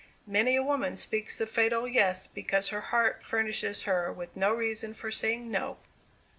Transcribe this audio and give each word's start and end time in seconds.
Many 0.25 0.55
a 0.55 0.63
woman 0.63 0.95
speaks 0.95 1.37
the 1.37 1.45
fatal 1.45 1.87
Yes, 1.87 2.25
because 2.25 2.69
her 2.69 2.81
heart 2.81 3.21
furnishes 3.21 3.83
her 3.83 4.11
with 4.11 4.35
no 4.35 4.51
reason 4.51 4.95
for 4.95 5.11
saying 5.11 5.51
No. 5.51 5.77